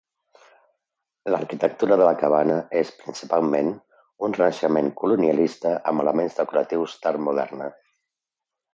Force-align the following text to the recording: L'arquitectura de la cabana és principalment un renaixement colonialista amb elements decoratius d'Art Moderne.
L'arquitectura 1.33 1.97
de 2.01 2.07
la 2.07 2.13
cabana 2.21 2.55
és 2.81 2.93
principalment 3.03 3.71
un 4.29 4.37
renaixement 4.41 4.91
colonialista 5.05 5.79
amb 5.93 6.09
elements 6.09 6.43
decoratius 6.43 7.01
d'Art 7.05 7.27
Moderne. 7.31 7.75